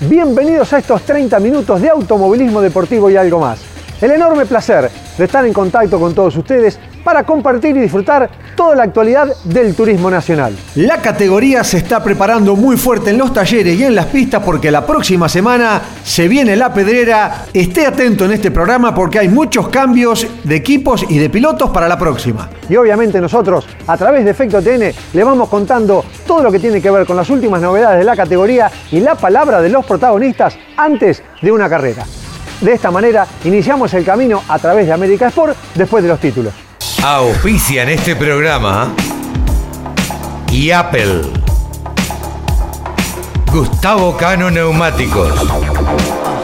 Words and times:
Bienvenidos 0.00 0.74
a 0.74 0.78
estos 0.78 1.00
30 1.06 1.40
minutos 1.40 1.80
de 1.80 1.88
automovilismo 1.88 2.60
deportivo 2.60 3.08
y 3.08 3.16
algo 3.16 3.40
más. 3.40 3.75
El 4.00 4.10
enorme 4.10 4.44
placer 4.44 4.90
de 5.16 5.24
estar 5.24 5.46
en 5.46 5.54
contacto 5.54 5.98
con 5.98 6.14
todos 6.14 6.36
ustedes 6.36 6.78
para 7.02 7.24
compartir 7.24 7.74
y 7.76 7.80
disfrutar 7.80 8.28
toda 8.54 8.76
la 8.76 8.82
actualidad 8.82 9.28
del 9.44 9.74
turismo 9.74 10.10
nacional. 10.10 10.54
La 10.74 11.00
categoría 11.00 11.64
se 11.64 11.78
está 11.78 12.02
preparando 12.02 12.56
muy 12.56 12.76
fuerte 12.76 13.10
en 13.10 13.18
los 13.18 13.32
talleres 13.32 13.78
y 13.78 13.84
en 13.84 13.94
las 13.94 14.06
pistas 14.06 14.42
porque 14.44 14.70
la 14.70 14.84
próxima 14.84 15.30
semana 15.30 15.80
se 16.04 16.28
viene 16.28 16.56
la 16.56 16.74
pedrera. 16.74 17.46
Esté 17.54 17.86
atento 17.86 18.26
en 18.26 18.32
este 18.32 18.50
programa 18.50 18.94
porque 18.94 19.20
hay 19.20 19.28
muchos 19.28 19.68
cambios 19.68 20.26
de 20.44 20.56
equipos 20.56 21.06
y 21.08 21.18
de 21.18 21.30
pilotos 21.30 21.70
para 21.70 21.88
la 21.88 21.98
próxima. 21.98 22.50
Y 22.68 22.76
obviamente 22.76 23.18
nosotros, 23.18 23.66
a 23.86 23.96
través 23.96 24.26
de 24.26 24.32
Efecto 24.32 24.60
TN, 24.60 24.92
le 25.14 25.24
vamos 25.24 25.48
contando 25.48 26.04
todo 26.26 26.42
lo 26.42 26.52
que 26.52 26.58
tiene 26.58 26.82
que 26.82 26.90
ver 26.90 27.06
con 27.06 27.16
las 27.16 27.30
últimas 27.30 27.62
novedades 27.62 28.00
de 28.00 28.04
la 28.04 28.16
categoría 28.16 28.70
y 28.90 29.00
la 29.00 29.14
palabra 29.14 29.62
de 29.62 29.70
los 29.70 29.86
protagonistas 29.86 30.58
antes 30.76 31.22
de 31.40 31.50
una 31.50 31.68
carrera. 31.68 32.04
De 32.60 32.72
esta 32.72 32.90
manera 32.90 33.26
iniciamos 33.44 33.92
el 33.94 34.04
camino 34.04 34.42
a 34.48 34.58
través 34.58 34.86
de 34.86 34.92
América 34.92 35.28
Sport 35.28 35.56
después 35.74 36.02
de 36.02 36.08
los 36.08 36.20
títulos. 36.20 36.52
Auspician 37.04 37.88
este 37.88 38.16
programa 38.16 38.92
y 40.50 40.70
Apple. 40.70 41.22
Gustavo 43.52 44.16
Cano 44.16 44.50
Neumáticos. 44.50 45.32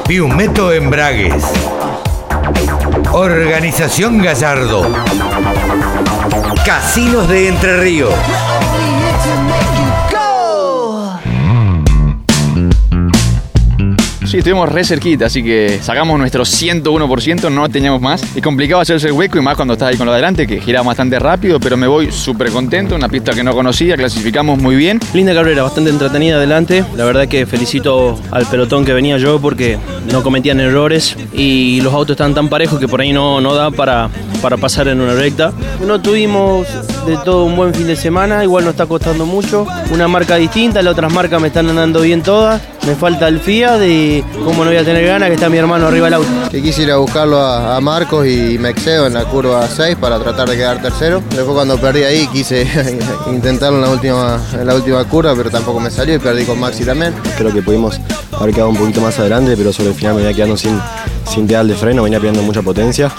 Piumeto 0.07 0.73
Embragues. 0.73 1.45
Organización 3.13 4.23
Gallardo. 4.23 4.87
Casinos 6.65 7.29
de 7.29 7.49
Entre 7.49 7.77
Ríos. 7.79 8.15
Sí, 14.33 14.39
estuvimos 14.39 14.67
re 14.67 14.83
cerquita, 14.83 15.27
así 15.27 15.43
que 15.43 15.79
sacamos 15.83 16.19
nuestro 16.19 16.45
101%, 16.45 17.53
no 17.53 17.69
teníamos 17.69 18.01
más. 18.01 18.25
Y 18.35 18.41
complicado 18.41 18.81
hacerse 18.81 19.09
el 19.09 19.13
hueco 19.13 19.37
y 19.37 19.43
más 19.43 19.57
cuando 19.57 19.75
estás 19.75 19.91
ahí 19.91 19.99
con 19.99 20.07
lo 20.07 20.13
de 20.13 20.17
adelante, 20.17 20.47
que 20.47 20.59
giraba 20.59 20.87
bastante 20.87 21.19
rápido, 21.19 21.61
pero 21.61 21.77
me 21.77 21.87
voy 21.87 22.11
súper 22.11 22.51
contento, 22.51 22.95
una 22.95 23.11
pista 23.11 23.35
que 23.35 23.45
no 23.45 23.53
conocía, 23.53 23.95
clasificamos 23.95 24.59
muy 24.59 24.75
bien. 24.75 25.01
Linda 25.13 25.35
carrera, 25.35 25.65
bastante 25.65 25.91
entretenida 25.91 26.37
adelante. 26.37 26.83
La 26.97 27.05
verdad 27.05 27.29
que 27.29 27.45
felicito 27.45 28.19
al 28.31 28.47
pelotón 28.47 28.87
que 28.87 28.95
venía 28.95 29.19
yo 29.19 29.39
porque 29.39 29.77
no 30.11 30.23
cometían 30.23 30.61
errores 30.61 31.15
y 31.35 31.83
los 31.83 31.93
autos 31.93 32.15
están 32.15 32.33
tan 32.35 32.49
parejos 32.49 32.81
que 32.81 32.89
por 32.89 33.03
ahí 33.03 33.13
no, 33.13 33.39
no 33.43 33.55
da 33.55 33.71
para, 33.71 34.09
para 34.41 34.57
pasar 34.57 34.89
en 34.89 35.03
una 35.03 35.13
recta. 35.13 35.53
No 35.87 36.01
tuvimos 36.01 36.67
de 37.05 37.19
todo 37.19 37.45
un 37.45 37.55
buen 37.55 37.75
fin 37.75 37.87
de 37.87 37.97
semana, 37.97 38.43
igual 38.45 38.65
nos 38.65 38.73
está 38.73 38.87
costando 38.87 39.27
mucho. 39.27 39.67
Una 39.93 40.09
marca 40.09 40.37
distinta, 40.37 40.81
las 40.81 40.93
otras 40.93 41.13
marcas 41.13 41.39
me 41.39 41.49
están 41.49 41.69
andando 41.69 42.01
bien 42.01 42.23
todas. 42.23 42.63
Me 42.87 42.97
falta 42.97 43.29
el 43.29 43.39
Fiat 43.39 43.81
y 43.85 44.23
como 44.45 44.65
no 44.65 44.71
voy 44.71 44.77
a 44.77 44.85
tener 44.85 45.07
ganas 45.07 45.29
que 45.29 45.37
está 45.37 45.49
mi 45.49 45.57
hermano 45.57 45.87
arriba 45.87 46.07
del 46.07 46.15
auto. 46.15 46.29
Que 46.51 46.61
quise 46.61 46.83
ir 46.83 46.91
a 46.91 46.97
buscarlo 46.97 47.39
a, 47.39 47.77
a 47.77 47.81
Marcos 47.81 48.27
y 48.27 48.59
me 48.59 48.71
excedo 48.71 49.07
en 49.07 49.15
la 49.15 49.25
curva 49.25 49.67
6 49.69 49.97
para 50.01 50.19
tratar 50.19 50.49
de 50.49 50.57
quedar 50.57 50.83
tercero. 50.83 51.23
Después 51.31 51.55
cuando 51.55 51.79
perdí 51.79 52.03
ahí 52.03 52.27
quise 52.33 52.67
intentarlo 53.31 53.77
en 53.79 53.83
la 53.83 53.91
última, 53.91 54.41
en 54.53 54.67
la 54.67 54.75
última 54.75 55.05
curva, 55.05 55.33
pero 55.37 55.49
tampoco 55.49 55.79
me 55.79 55.91
salió 55.93 56.17
y 56.17 56.19
perdí 56.19 56.45
con 56.45 56.59
Maxi 56.59 56.85
también. 56.85 57.15
Creo 57.39 57.53
que 57.53 57.63
pudimos 57.63 58.01
haber 58.33 58.53
quedado 58.53 58.71
un 58.71 58.77
poquito 58.77 59.01
más 59.01 59.17
adelante, 59.19 59.55
pero 59.57 59.73
sobre 59.73 59.91
el 59.91 59.95
final 59.95 60.15
me 60.15 60.23
venía 60.23 60.35
quedando 60.35 60.57
sin, 60.57 60.77
sin 61.33 61.47
pedal 61.47 61.69
de 61.69 61.75
freno, 61.77 62.03
venía 62.03 62.19
pidiendo 62.19 62.43
mucha 62.43 62.63
potencia. 62.63 63.13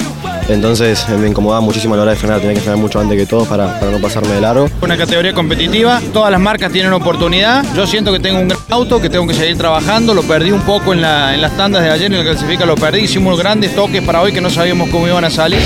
Entonces 0.50 1.08
me 1.10 1.28
incomodaba 1.30 1.62
muchísimo 1.62 1.94
a 1.94 1.98
la 1.98 2.04
hora 2.04 2.12
de 2.12 2.18
frenar, 2.18 2.40
tenía 2.42 2.54
que 2.56 2.60
frenar 2.62 2.78
mucho 2.78 3.00
antes 3.00 3.18
que 3.18 3.26
todos 3.26 3.48
para, 3.48 3.80
para 3.80 3.92
no 3.92 4.00
pasarme 4.00 4.34
de 4.36 4.42
largo. 4.42 4.70
Una 4.82 4.98
categoría 4.98 5.34
competitiva, 5.34 6.02
todas 6.12 6.32
las 6.32 6.40
marcas 6.42 6.72
tienen 6.72 6.92
oportunidad. 6.94 7.64
Yo 7.76 7.88
siento 7.88 8.12
que 8.12 8.20
tengo 8.20 8.40
un 8.40 8.50
gran 8.50 8.60
auto, 8.70 9.02
que 9.02 9.10
tengo 9.10 9.26
que 9.26 9.34
seguir 9.34 9.58
trabajando. 9.58 10.14
Lo 10.14 10.22
perdí 10.24 10.52
un 10.52 10.62
poco 10.62 10.94
en, 10.94 11.02
la- 11.02 11.34
en 11.34 11.42
las 11.42 11.56
tandas 11.56 11.82
de 11.84 11.90
ayer, 11.92 12.12
en 12.12 12.18
la 12.20 12.24
clasifica 12.32 12.66
lo 12.66 12.76
perdí. 12.76 13.02
Hicimos 13.02 13.40
grandes 13.40 13.74
toques 13.74 14.02
para 14.04 14.22
hoy 14.22 14.32
que 14.34 14.42
no 14.42 14.50
sabíamos 14.50 14.90
cómo 14.90 15.08
iban 15.08 15.24
a 15.24 15.30
salir. 15.30 15.60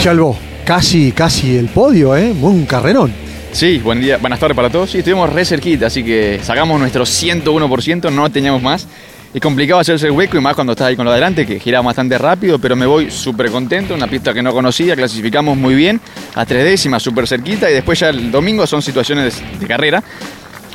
Chalvo, 0.00 0.36
casi, 0.64 1.12
casi 1.12 1.56
el 1.56 1.66
podio, 1.68 2.16
¿eh? 2.16 2.32
Un 2.40 2.64
carrerón. 2.66 3.12
Sí, 3.52 3.78
buen 3.78 4.00
día, 4.00 4.16
buenas 4.16 4.40
tardes 4.40 4.56
para 4.56 4.70
todos. 4.70 4.90
Sí, 4.90 4.98
estuvimos 4.98 5.30
re 5.30 5.44
cerquita, 5.44 5.86
así 5.88 6.02
que 6.02 6.40
sacamos 6.42 6.80
nuestro 6.80 7.04
101%, 7.04 8.10
no 8.10 8.30
teníamos 8.30 8.62
más. 8.62 8.88
Y 9.34 9.40
complicado 9.40 9.80
hacerse 9.80 10.06
el 10.06 10.12
hueco 10.12 10.36
y 10.36 10.40
más 10.40 10.54
cuando 10.54 10.72
estás 10.72 10.88
ahí 10.88 10.96
con 10.96 11.06
lo 11.06 11.10
de 11.10 11.16
adelante, 11.16 11.46
que 11.46 11.58
giraba 11.58 11.86
bastante 11.86 12.18
rápido, 12.18 12.58
pero 12.58 12.76
me 12.76 12.84
voy 12.84 13.10
súper 13.10 13.50
contento, 13.50 13.94
una 13.94 14.06
pista 14.06 14.34
que 14.34 14.42
no 14.42 14.52
conocía, 14.52 14.94
clasificamos 14.94 15.56
muy 15.56 15.74
bien, 15.74 16.00
a 16.34 16.44
tres 16.44 16.64
décimas, 16.64 17.02
súper 17.02 17.26
cerquita, 17.26 17.70
y 17.70 17.72
después 17.74 17.98
ya 17.98 18.10
el 18.10 18.30
domingo 18.30 18.66
son 18.66 18.82
situaciones 18.82 19.42
de 19.58 19.66
carrera. 19.66 20.02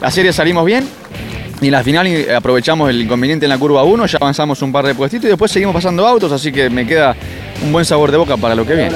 La 0.01 0.09
serie 0.09 0.33
salimos 0.33 0.65
bien, 0.65 0.87
y 1.61 1.65
en 1.67 1.71
la 1.71 1.83
final 1.83 2.07
aprovechamos 2.35 2.89
el 2.89 3.01
inconveniente 3.01 3.45
en 3.45 3.49
la 3.49 3.59
curva 3.59 3.83
1, 3.83 4.05
ya 4.07 4.17
avanzamos 4.19 4.59
un 4.63 4.71
par 4.71 4.85
de 4.87 4.95
puestitos 4.95 5.25
y 5.25 5.29
después 5.29 5.51
seguimos 5.51 5.75
pasando 5.75 6.07
autos, 6.07 6.31
así 6.31 6.51
que 6.51 6.69
me 6.69 6.87
queda 6.87 7.15
un 7.63 7.71
buen 7.71 7.85
sabor 7.85 8.11
de 8.11 8.17
boca 8.17 8.37
para 8.37 8.55
lo 8.55 8.65
que 8.65 8.75
viene. 8.75 8.95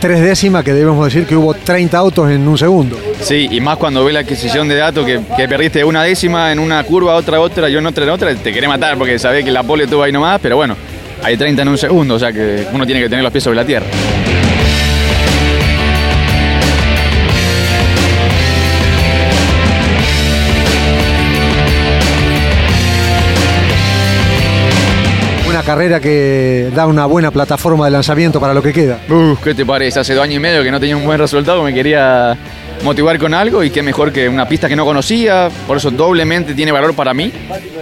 Tres 0.00 0.20
décimas 0.20 0.64
que 0.64 0.72
debemos 0.74 1.04
decir 1.04 1.26
que 1.26 1.36
hubo 1.36 1.54
30 1.54 1.96
autos 1.96 2.30
en 2.30 2.46
un 2.46 2.58
segundo. 2.58 2.98
Sí, 3.20 3.48
y 3.50 3.60
más 3.60 3.76
cuando 3.78 4.04
ves 4.04 4.14
la 4.14 4.20
adquisición 4.20 4.68
de 4.68 4.76
datos 4.76 5.04
que, 5.04 5.20
que 5.36 5.48
perdiste 5.48 5.84
una 5.84 6.02
décima 6.02 6.52
en 6.52 6.58
una 6.58 6.82
curva, 6.84 7.14
otra, 7.14 7.40
otra, 7.40 7.68
yo 7.68 7.78
en 7.78 7.86
otra, 7.86 8.04
en 8.04 8.10
otra, 8.10 8.34
te 8.34 8.52
querés 8.52 8.68
matar 8.68 8.96
porque 8.96 9.18
sabés 9.18 9.44
que 9.44 9.50
la 9.50 9.62
pole 9.62 9.84
estuvo 9.84 10.02
ahí 10.02 10.12
nomás, 10.12 10.38
pero 10.40 10.56
bueno, 10.56 10.76
hay 11.22 11.36
30 11.36 11.62
en 11.62 11.68
un 11.68 11.78
segundo, 11.78 12.14
o 12.14 12.18
sea 12.18 12.32
que 12.32 12.66
uno 12.72 12.86
tiene 12.86 13.00
que 13.00 13.08
tener 13.08 13.24
los 13.24 13.32
pies 13.32 13.44
sobre 13.44 13.56
la 13.56 13.64
tierra. 13.64 13.86
Carrera 25.66 25.98
que 25.98 26.70
da 26.72 26.86
una 26.86 27.06
buena 27.06 27.32
plataforma 27.32 27.86
de 27.86 27.90
lanzamiento 27.90 28.38
para 28.38 28.54
lo 28.54 28.62
que 28.62 28.72
queda. 28.72 29.00
Uf, 29.10 29.42
¿qué 29.42 29.52
te 29.52 29.66
parece? 29.66 29.98
Hace 29.98 30.14
dos 30.14 30.22
años 30.22 30.36
y 30.36 30.38
medio 30.38 30.62
que 30.62 30.70
no 30.70 30.78
tenía 30.78 30.96
un 30.96 31.04
buen 31.04 31.18
resultado, 31.18 31.60
me 31.64 31.74
quería 31.74 32.36
motivar 32.84 33.18
con 33.18 33.34
algo 33.34 33.64
y 33.64 33.70
qué 33.70 33.82
mejor 33.82 34.12
que 34.12 34.28
una 34.28 34.46
pista 34.46 34.68
que 34.68 34.76
no 34.76 34.84
conocía, 34.84 35.48
por 35.66 35.78
eso 35.78 35.90
doblemente 35.90 36.54
tiene 36.54 36.70
valor 36.70 36.94
para 36.94 37.12
mí. 37.12 37.32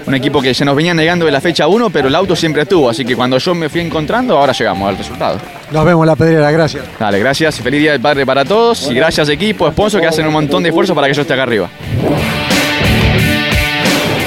Un 0.07 0.15
equipo 0.15 0.41
que 0.41 0.55
se 0.55 0.65
nos 0.65 0.75
venía 0.75 0.95
negando 0.95 1.27
de 1.27 1.31
la 1.31 1.43
fecha 1.43 1.67
1, 1.67 1.91
pero 1.91 2.09
el 2.09 2.15
auto 2.15 2.35
siempre 2.35 2.63
estuvo, 2.63 2.89
así 2.89 3.05
que 3.05 3.15
cuando 3.15 3.37
yo 3.37 3.55
me 3.55 3.69
fui 3.69 3.83
encontrando, 3.83 4.39
ahora 4.39 4.55
llegamos 4.55 4.89
al 4.89 4.97
resultado. 4.97 5.39
Nos 5.71 5.85
vemos 5.85 6.05
en 6.05 6.07
la 6.07 6.17
pedrera, 6.17 6.51
gracias. 6.51 6.85
Dale, 6.99 7.19
gracias, 7.19 7.61
feliz 7.61 7.81
día 7.81 7.93
del 7.93 8.01
padre 8.01 8.25
para 8.25 8.47
todos 8.47 8.91
y 8.91 8.95
gracias 8.95 9.29
equipo, 9.29 9.71
sponsor 9.71 10.01
que 10.01 10.07
hacen 10.07 10.27
un 10.27 10.33
montón 10.33 10.63
de 10.63 10.71
esfuerzo 10.71 10.95
para 10.95 11.07
que 11.07 11.13
yo 11.13 11.21
esté 11.21 11.35
acá 11.35 11.43
arriba. 11.43 11.69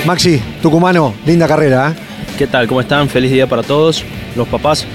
Maxi, 0.06 0.39
tucumano, 0.62 1.16
linda 1.25 1.47
carrera, 1.47 1.89
¿eh? 1.91 2.06
¿Qué 2.38 2.46
tal? 2.46 2.68
¿Cómo 2.68 2.81
están? 2.81 3.09
Feliz 3.09 3.31
día 3.31 3.48
para 3.48 3.64
todos, 3.64 4.03
los 4.36 4.48
papás. 4.48 4.86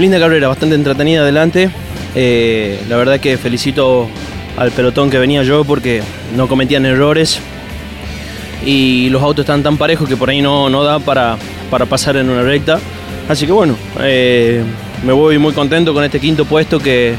Linda 0.00 0.18
carrera, 0.18 0.48
bastante 0.48 0.74
entretenida 0.74 1.20
adelante. 1.20 1.70
Eh, 2.16 2.80
la 2.88 2.96
verdad 2.96 3.20
que 3.20 3.38
felicito 3.38 4.08
al 4.56 4.72
pelotón 4.72 5.08
que 5.08 5.18
venía 5.18 5.44
yo 5.44 5.64
porque 5.64 6.02
no 6.34 6.48
cometían 6.48 6.84
errores 6.84 7.38
y 8.64 9.08
los 9.10 9.22
autos 9.22 9.44
están 9.44 9.62
tan 9.62 9.76
parejos 9.76 10.08
que 10.08 10.16
por 10.16 10.28
ahí 10.28 10.42
no, 10.42 10.68
no 10.68 10.82
da 10.82 10.98
para, 10.98 11.36
para 11.70 11.86
pasar 11.86 12.16
en 12.16 12.28
una 12.28 12.42
recta. 12.42 12.80
Así 13.28 13.46
que 13.46 13.52
bueno, 13.52 13.76
eh, 14.00 14.64
me 15.04 15.12
voy 15.12 15.38
muy 15.38 15.52
contento 15.52 15.94
con 15.94 16.02
este 16.02 16.18
quinto 16.18 16.46
puesto 16.46 16.80
que 16.80 17.14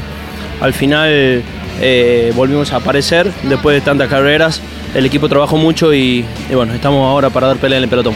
al 0.60 0.74
final 0.74 1.42
eh, 1.80 2.32
volvimos 2.36 2.74
a 2.74 2.76
aparecer 2.76 3.32
después 3.44 3.76
de 3.76 3.80
tantas 3.80 4.08
carreras. 4.08 4.60
El 4.94 5.06
equipo 5.06 5.26
trabajó 5.26 5.56
mucho 5.56 5.94
y, 5.94 6.22
y 6.50 6.54
bueno, 6.54 6.74
estamos 6.74 7.02
ahora 7.06 7.30
para 7.30 7.46
dar 7.46 7.56
pelea 7.56 7.78
en 7.78 7.84
el 7.84 7.90
pelotón. 7.90 8.14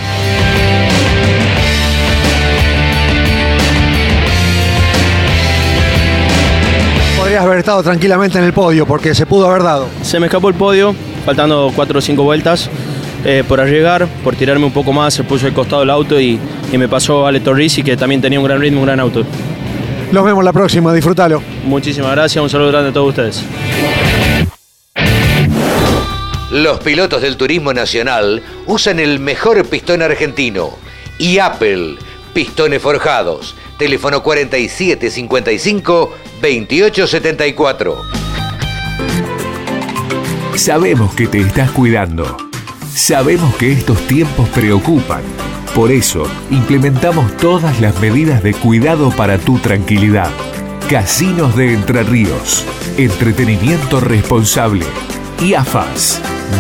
Haber 7.43 7.59
estado 7.59 7.83
tranquilamente 7.83 8.39
en 8.39 8.45
el 8.45 8.53
podio 8.53 8.87
porque 8.87 9.17
se 9.17 9.27
pudo 9.27 9.49
haber 9.51 9.65
dado. 9.65 9.89
Se 10.03 10.21
me 10.21 10.27
escapó 10.27 10.49
el 10.49 10.55
podio, 10.55 10.95
faltando 11.25 11.73
4 11.75 11.99
o 11.99 12.01
5 12.01 12.23
vueltas. 12.23 12.71
eh, 13.25 13.43
por 13.49 13.59
llegar, 13.67 14.07
por 14.23 14.37
tirarme 14.37 14.65
un 14.65 14.71
poco 14.73 14.93
más, 14.93 15.13
se 15.15 15.25
puso 15.25 15.47
al 15.49 15.53
costado 15.53 15.83
el 15.83 15.91
auto 15.91 16.21
y, 16.21 16.39
y 16.73 16.79
me 16.79 16.87
pasó 16.89 17.27
Ale 17.27 17.41
Torrisi, 17.41 17.83
que 17.83 17.97
también 17.97 18.21
tenía 18.21 18.39
un 18.39 18.45
gran 18.47 18.61
ritmo, 18.61 18.79
un 18.79 18.87
gran 18.87 19.01
auto. 19.01 19.25
Nos 20.13 20.25
vemos 20.25 20.45
la 20.45 20.53
próxima, 20.53 20.93
disfrútalo. 20.95 21.43
Muchísimas 21.65 22.13
gracias, 22.13 22.41
un 22.41 22.49
saludo 22.49 22.69
grande 22.69 22.91
a 22.91 22.93
todos 22.93 23.09
ustedes. 23.09 23.45
Los 26.53 26.79
pilotos 26.81 27.23
del 27.23 27.37
turismo 27.37 27.73
nacional 27.73 28.41
usan 28.67 29.01
el 29.01 29.19
mejor 29.19 29.65
pistón 29.67 30.01
argentino 30.03 30.71
y 31.19 31.39
Apple, 31.39 31.97
pistones 32.35 32.81
forjados. 32.81 33.57
Teléfono 33.79 34.23
4755 34.23 36.15
2874. 36.43 38.03
Sabemos 40.57 41.15
que 41.15 41.29
te 41.29 41.41
estás 41.41 41.71
cuidando. 41.71 42.37
Sabemos 42.93 43.55
que 43.55 43.71
estos 43.71 44.05
tiempos 44.09 44.49
preocupan. 44.49 45.23
Por 45.73 45.93
eso, 45.93 46.29
implementamos 46.51 47.37
todas 47.37 47.81
las 47.81 47.99
medidas 48.01 48.43
de 48.43 48.55
cuidado 48.55 49.11
para 49.11 49.39
tu 49.39 49.59
tranquilidad. 49.59 50.31
Casinos 50.91 51.55
de 51.57 51.75
Entre 51.75 52.03
Ríos. 52.03 52.67
Entretenimiento 52.99 54.01
responsable. 54.01 54.85
Y. 55.41 55.55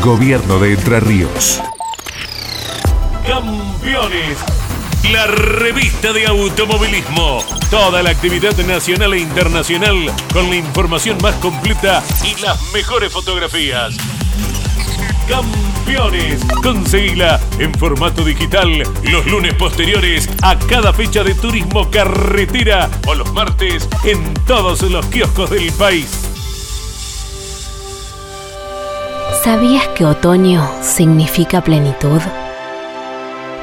Gobierno 0.00 0.61
de 0.61 0.75
Entre 0.75 1.00
Ríos. 1.00 1.61
Campeones. 3.26 4.62
La 5.11 5.27
revista 5.27 6.13
de 6.13 6.27
automovilismo. 6.27 7.45
Toda 7.71 8.03
la 8.03 8.11
actividad 8.11 8.57
nacional 8.59 9.15
e 9.15 9.19
internacional 9.19 9.97
con 10.33 10.49
la 10.49 10.57
información 10.57 11.19
más 11.21 11.35
completa 11.37 12.03
y 12.25 12.41
las 12.41 12.73
mejores 12.73 13.13
fotografías. 13.13 13.97
Campeones. 15.29 16.45
Conseguila 16.63 17.41
en 17.59 17.75
formato 17.75 18.25
digital 18.25 18.85
los 19.03 19.27
lunes 19.27 19.55
posteriores 19.55 20.29
a 20.43 20.57
cada 20.57 20.93
fecha 20.93 21.25
de 21.25 21.35
turismo 21.35 21.91
carretera 21.91 22.89
o 23.07 23.15
los 23.15 23.33
martes 23.33 23.89
en 24.05 24.33
todos 24.47 24.83
los 24.83 25.05
kioscos 25.07 25.51
del 25.51 25.73
país. 25.73 26.07
¿Sabías 29.43 29.89
que 29.89 30.05
otoño 30.05 30.71
significa 30.81 31.61
plenitud? 31.63 32.21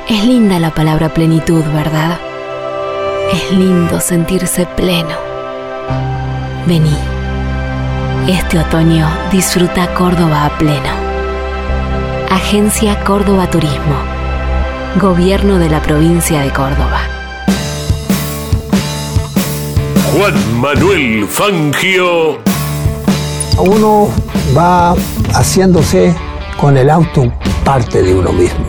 Es 0.10 0.26
linda 0.26 0.60
la 0.60 0.74
palabra 0.74 1.14
plenitud, 1.14 1.64
¿verdad? 1.72 2.18
Es 3.32 3.52
lindo 3.52 4.00
sentirse 4.00 4.66
pleno. 4.66 5.16
Vení. 6.66 6.98
Este 8.28 8.58
otoño 8.58 9.08
disfruta 9.32 9.94
Córdoba 9.94 10.46
a 10.46 10.58
pleno. 10.58 10.90
Agencia 12.32 13.04
Córdoba 13.04 13.52
Turismo. 13.52 13.98
Gobierno 15.00 15.60
de 15.60 15.70
la 15.70 15.80
provincia 15.80 16.42
de 16.42 16.52
Córdoba. 16.54 17.02
Juan 20.12 20.60
Manuel 20.60 21.28
Fangio. 21.28 22.40
Uno 23.60 24.10
va 24.58 24.96
haciéndose 25.36 26.16
con 26.60 26.78
el 26.78 26.90
auto 26.90 27.32
parte 27.64 28.02
de 28.02 28.16
uno 28.16 28.34
mismo. 28.34 28.69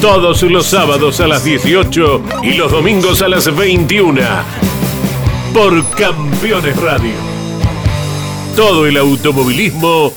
Todos 0.00 0.42
los 0.44 0.66
sábados 0.66 1.20
a 1.20 1.26
las 1.26 1.44
18 1.44 2.22
y 2.42 2.54
los 2.54 2.72
domingos 2.72 3.20
a 3.22 3.28
las 3.28 3.54
21. 3.54 4.20
Por 5.52 5.84
Campeones 5.90 6.76
Radio. 6.76 7.12
Todo 8.56 8.86
el 8.86 8.96
automovilismo 8.96 10.12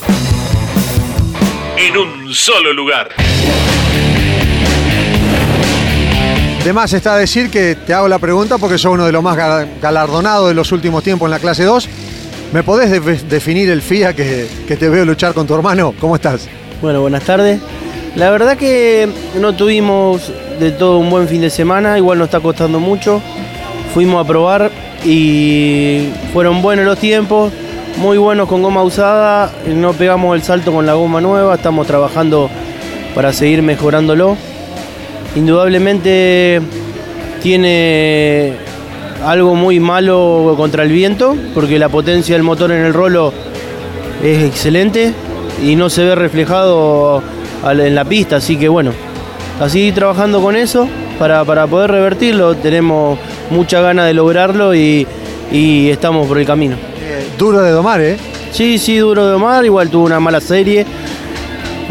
en 1.76 1.96
un 1.98 2.32
solo 2.34 2.72
lugar. 2.72 3.08
De 6.64 6.72
más 6.72 6.92
está 6.94 7.16
decir 7.18 7.50
que 7.50 7.74
te 7.74 7.92
hago 7.92 8.08
la 8.08 8.18
pregunta 8.18 8.56
porque 8.56 8.78
sos 8.78 8.92
uno 8.92 9.04
de 9.04 9.12
los 9.12 9.22
más 9.22 9.36
ga- 9.36 9.68
galardonados 9.82 10.48
de 10.48 10.54
los 10.54 10.72
últimos 10.72 11.04
tiempos 11.04 11.26
en 11.26 11.30
la 11.32 11.38
clase 11.38 11.64
2. 11.64 11.88
¿Me 12.54 12.62
podés 12.62 12.90
de- 12.90 13.00
definir 13.28 13.68
el 13.68 13.82
FIA 13.82 14.14
que, 14.14 14.48
que 14.66 14.76
te 14.76 14.88
veo 14.88 15.04
luchar 15.04 15.34
con 15.34 15.46
tu 15.46 15.54
hermano? 15.54 15.92
¿Cómo 16.00 16.16
estás? 16.16 16.48
Bueno, 16.80 17.02
buenas 17.02 17.22
tardes. 17.24 17.60
La 18.16 18.30
verdad 18.30 18.56
que 18.56 19.08
no 19.40 19.54
tuvimos 19.54 20.30
de 20.60 20.70
todo 20.70 20.98
un 20.98 21.10
buen 21.10 21.26
fin 21.26 21.40
de 21.40 21.50
semana, 21.50 21.98
igual 21.98 22.18
nos 22.18 22.28
está 22.28 22.38
costando 22.38 22.78
mucho. 22.78 23.20
Fuimos 23.92 24.24
a 24.24 24.28
probar 24.28 24.70
y 25.04 26.10
fueron 26.32 26.62
buenos 26.62 26.84
los 26.84 26.96
tiempos, 26.98 27.52
muy 27.98 28.16
buenos 28.16 28.48
con 28.48 28.62
goma 28.62 28.84
usada, 28.84 29.50
no 29.66 29.92
pegamos 29.94 30.36
el 30.36 30.42
salto 30.44 30.72
con 30.72 30.86
la 30.86 30.94
goma 30.94 31.20
nueva, 31.20 31.56
estamos 31.56 31.88
trabajando 31.88 32.48
para 33.16 33.32
seguir 33.32 33.62
mejorándolo. 33.62 34.36
Indudablemente 35.34 36.60
tiene 37.42 38.52
algo 39.24 39.56
muy 39.56 39.80
malo 39.80 40.54
contra 40.56 40.84
el 40.84 40.92
viento, 40.92 41.36
porque 41.52 41.80
la 41.80 41.88
potencia 41.88 42.36
del 42.36 42.44
motor 42.44 42.70
en 42.70 42.84
el 42.84 42.94
rolo 42.94 43.32
es 44.22 44.44
excelente 44.44 45.12
y 45.64 45.74
no 45.74 45.90
se 45.90 46.04
ve 46.04 46.14
reflejado 46.14 47.22
en 47.72 47.94
la 47.94 48.04
pista, 48.04 48.36
así 48.36 48.56
que 48.56 48.68
bueno, 48.68 48.92
así 49.60 49.92
trabajando 49.92 50.42
con 50.42 50.56
eso 50.56 50.88
para, 51.18 51.44
para 51.44 51.66
poder 51.66 51.90
revertirlo, 51.90 52.54
tenemos 52.54 53.18
mucha 53.50 53.80
ganas 53.80 54.06
de 54.06 54.14
lograrlo 54.14 54.74
y, 54.74 55.06
y 55.50 55.90
estamos 55.90 56.26
por 56.26 56.38
el 56.38 56.46
camino. 56.46 56.76
Duro 57.38 57.62
de 57.62 57.70
domar, 57.70 58.00
¿eh? 58.00 58.16
Sí, 58.52 58.78
sí, 58.78 58.98
duro 58.98 59.24
de 59.24 59.32
domar, 59.32 59.64
igual 59.64 59.88
tuvo 59.90 60.04
una 60.04 60.20
mala 60.20 60.40
serie. 60.40 60.86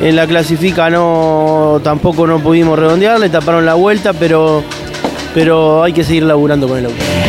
En 0.01 0.15
la 0.15 0.25
clasifica 0.25 0.89
no 0.89 1.79
tampoco 1.83 2.25
no 2.25 2.39
pudimos 2.39 2.77
redondear, 2.79 3.19
le 3.19 3.29
taparon 3.29 3.65
la 3.65 3.75
vuelta, 3.75 4.13
pero, 4.13 4.63
pero 5.33 5.83
hay 5.83 5.93
que 5.93 6.03
seguir 6.03 6.23
laburando 6.23 6.67
con 6.67 6.79
el 6.79 6.85
auto. 6.85 7.22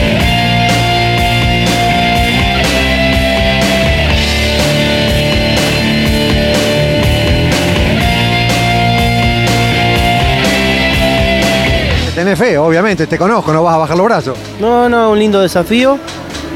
Obviamente, 12.59 13.07
te 13.07 13.19
conozco, 13.19 13.53
no 13.53 13.63
vas 13.63 13.75
a 13.75 13.79
bajar 13.79 13.97
los 13.97 14.07
brazos. 14.07 14.39
No, 14.61 14.89
no, 14.89 15.11
un 15.11 15.19
lindo 15.19 15.41
desafío. 15.41 15.99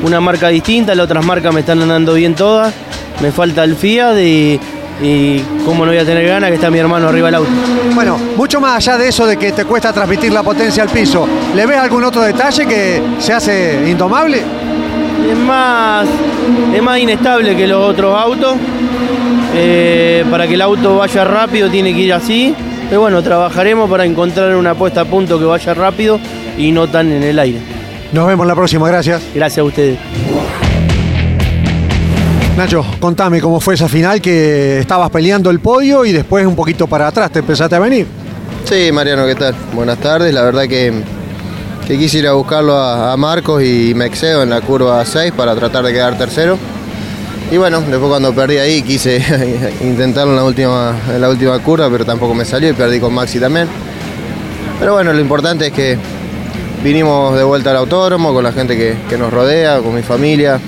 Una 0.02 0.20
marca 0.20 0.48
distinta, 0.48 0.94
las 0.94 1.04
otras 1.04 1.24
marcas 1.24 1.52
me 1.52 1.60
están 1.60 1.82
andando 1.82 2.14
bien 2.14 2.34
todas. 2.34 2.72
Me 3.20 3.32
falta 3.32 3.64
el 3.64 3.74
Fiat 3.74 4.16
y, 4.18 4.60
y 5.02 5.44
cómo 5.64 5.84
no 5.84 5.90
voy 5.90 6.00
a 6.00 6.04
tener 6.04 6.26
ganas 6.26 6.50
que 6.50 6.56
está 6.56 6.70
mi 6.70 6.78
hermano 6.78 7.08
arriba 7.08 7.28
del 7.28 7.36
auto. 7.36 7.50
Bueno, 7.94 8.16
mucho 8.36 8.60
más 8.60 8.76
allá 8.76 8.98
de 8.98 9.08
eso 9.08 9.26
de 9.26 9.36
que 9.36 9.52
te 9.52 9.64
cuesta 9.64 9.92
transmitir 9.92 10.32
la 10.32 10.42
potencia 10.42 10.82
al 10.82 10.88
piso, 10.88 11.26
¿le 11.54 11.66
ves 11.66 11.78
algún 11.78 12.04
otro 12.04 12.22
detalle 12.22 12.66
que 12.66 13.02
se 13.18 13.32
hace 13.32 13.88
indomable? 13.88 14.38
Es 14.38 15.38
más, 15.38 16.06
es 16.74 16.82
más 16.82 16.98
inestable 16.98 17.56
que 17.56 17.66
los 17.66 17.90
otros 17.90 18.16
autos. 18.16 18.56
Eh, 19.54 20.24
para 20.30 20.46
que 20.46 20.54
el 20.54 20.60
auto 20.60 20.98
vaya 20.98 21.24
rápido 21.24 21.68
tiene 21.68 21.92
que 21.92 22.00
ir 22.00 22.12
así. 22.12 22.54
Pero 22.88 23.02
bueno, 23.02 23.22
trabajaremos 23.22 23.90
para 23.90 24.04
encontrar 24.04 24.56
una 24.56 24.74
puesta 24.74 25.02
a 25.02 25.04
punto 25.04 25.38
que 25.38 25.44
vaya 25.44 25.74
rápido 25.74 26.18
y 26.56 26.72
no 26.72 26.88
tan 26.88 27.12
en 27.12 27.22
el 27.22 27.38
aire. 27.38 27.58
Nos 28.12 28.26
vemos 28.26 28.46
la 28.46 28.54
próxima, 28.54 28.88
gracias. 28.88 29.22
Gracias 29.34 29.58
a 29.58 29.64
ustedes. 29.64 29.98
Nacho, 32.56 32.84
contame 32.98 33.40
cómo 33.40 33.60
fue 33.60 33.74
esa 33.74 33.88
final 33.88 34.20
que 34.20 34.78
estabas 34.80 35.10
peleando 35.10 35.50
el 35.50 35.60
podio 35.60 36.04
y 36.04 36.12
después 36.12 36.46
un 36.46 36.56
poquito 36.56 36.86
para 36.86 37.06
atrás 37.06 37.30
te 37.30 37.40
empezaste 37.40 37.76
a 37.76 37.78
venir. 37.78 38.06
Sí, 38.64 38.90
Mariano, 38.90 39.26
¿qué 39.26 39.34
tal? 39.34 39.54
Buenas 39.74 39.98
tardes. 39.98 40.32
La 40.32 40.42
verdad 40.42 40.62
que, 40.62 40.92
que 41.86 41.98
quise 41.98 42.18
ir 42.18 42.26
a 42.26 42.32
buscarlo 42.32 42.74
a, 42.76 43.12
a 43.12 43.16
Marcos 43.16 43.62
y 43.62 43.92
me 43.94 44.06
excedo 44.06 44.42
en 44.42 44.50
la 44.50 44.60
curva 44.62 45.04
6 45.04 45.32
para 45.36 45.54
tratar 45.54 45.84
de 45.84 45.92
quedar 45.92 46.16
tercero. 46.16 46.58
Y 47.50 47.56
bueno, 47.56 47.80
después 47.80 48.10
cuando 48.10 48.34
perdí 48.34 48.58
ahí 48.58 48.82
quise 48.82 49.22
intentarlo 49.80 50.32
en 50.32 50.36
la, 50.36 50.44
última, 50.44 50.94
en 51.14 51.20
la 51.20 51.30
última 51.30 51.58
curva, 51.60 51.88
pero 51.90 52.04
tampoco 52.04 52.34
me 52.34 52.44
salió 52.44 52.68
y 52.68 52.72
perdí 52.74 53.00
con 53.00 53.14
Maxi 53.14 53.40
también. 53.40 53.66
Pero 54.78 54.92
bueno, 54.92 55.12
lo 55.14 55.20
importante 55.20 55.68
es 55.68 55.72
que 55.72 55.96
vinimos 56.84 57.34
de 57.36 57.44
vuelta 57.44 57.70
al 57.70 57.78
autódromo 57.78 58.34
con 58.34 58.44
la 58.44 58.52
gente 58.52 58.76
que, 58.76 58.96
que 59.08 59.16
nos 59.16 59.32
rodea, 59.32 59.78
con 59.78 59.94
mi 59.94 60.02
familia. 60.02 60.60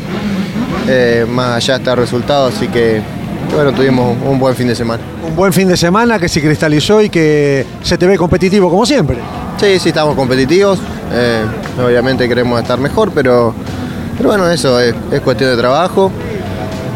Eh, 0.88 1.26
más 1.28 1.56
allá 1.56 1.76
está 1.76 1.92
el 1.92 1.98
resultado, 1.98 2.46
así 2.46 2.66
que 2.68 3.02
bueno, 3.54 3.72
tuvimos 3.72 4.16
un 4.24 4.38
buen 4.38 4.56
fin 4.56 4.66
de 4.66 4.74
semana. 4.74 5.02
Un 5.28 5.36
buen 5.36 5.52
fin 5.52 5.68
de 5.68 5.76
semana 5.76 6.18
que 6.18 6.30
se 6.30 6.40
cristalizó 6.40 7.02
y 7.02 7.10
que 7.10 7.66
se 7.82 7.98
te 7.98 8.06
ve 8.06 8.16
competitivo 8.16 8.70
como 8.70 8.86
siempre. 8.86 9.18
Sí, 9.58 9.78
sí, 9.78 9.90
estamos 9.90 10.16
competitivos. 10.16 10.78
eh, 11.12 11.44
obviamente 11.84 12.26
queremos 12.26 12.60
estar 12.60 12.78
mejor, 12.78 13.12
pero, 13.12 13.54
pero 14.16 14.30
bueno, 14.30 14.48
eso 14.48 14.80
es, 14.80 14.94
es 15.12 15.20
cuestión 15.20 15.50
de 15.50 15.58
trabajo. 15.58 16.10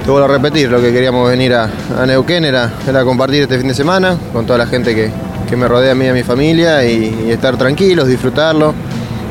Te 0.05 0.11
vuelvo 0.11 0.27
a 0.27 0.37
repetir, 0.37 0.71
lo 0.71 0.83
que 0.83 0.93
queríamos 0.93 1.31
venir 1.31 1.55
a, 1.55 1.71
a 1.99 2.05
Neuquén 2.05 2.45
era, 2.45 2.71
era 2.87 3.05
compartir 3.05 3.43
este 3.43 3.59
fin 3.59 3.69
de 3.69 3.75
semana 3.75 4.19
con 4.35 4.45
toda 4.45 4.59
la 4.59 4.67
gente 4.67 4.95
que, 4.95 5.11
que 5.49 5.57
me 5.57 5.67
rodea 5.67 5.93
a 5.93 5.95
mí 5.95 6.05
y 6.05 6.09
a 6.09 6.13
mi 6.13 6.23
familia 6.23 6.85
y, 6.85 7.25
y 7.27 7.31
estar 7.31 7.57
tranquilos, 7.57 8.07
disfrutarlo. 8.07 8.75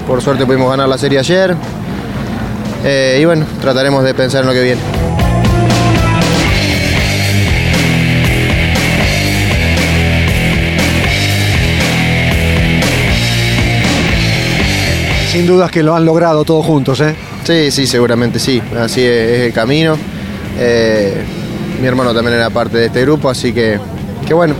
Por 0.07 0.19
suerte 0.23 0.47
pudimos 0.47 0.71
ganar 0.71 0.89
la 0.89 0.97
serie 0.97 1.19
ayer. 1.19 1.55
Eh, 2.83 3.19
y 3.21 3.25
bueno, 3.25 3.45
trataremos 3.61 4.03
de 4.03 4.15
pensar 4.15 4.41
en 4.41 4.47
lo 4.47 4.53
que 4.53 4.63
viene. 4.63 4.81
Sin 15.31 15.45
dudas 15.45 15.69
que 15.69 15.83
lo 15.83 15.95
han 15.95 16.03
logrado 16.03 16.43
todos 16.43 16.65
juntos, 16.65 16.99
¿eh? 17.01 17.15
Sí, 17.43 17.69
sí, 17.69 17.85
seguramente 17.85 18.39
sí. 18.39 18.59
Así 18.75 19.01
es, 19.01 19.29
es 19.29 19.39
el 19.47 19.53
camino. 19.53 19.97
Eh, 20.57 21.23
mi 21.81 21.87
hermano 21.87 22.13
también 22.13 22.35
era 22.35 22.49
parte 22.49 22.77
de 22.77 22.85
este 22.85 23.01
grupo, 23.01 23.29
así 23.29 23.53
que, 23.53 23.79
que 24.27 24.33
bueno, 24.33 24.55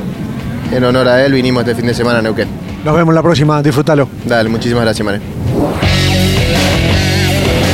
en 0.72 0.84
honor 0.84 1.08
a 1.08 1.26
él 1.26 1.34
vinimos 1.34 1.62
este 1.62 1.76
fin 1.76 1.88
de 1.88 1.94
semana 1.94 2.20
a 2.20 2.22
Neuquén. 2.22 2.48
Nos 2.84 2.96
vemos 2.96 3.14
la 3.14 3.22
próxima, 3.22 3.62
disfrútalo. 3.62 4.10
Dale, 4.26 4.50
muchísimas 4.50 4.84
gracias, 4.84 5.06
Mané. 5.06 5.20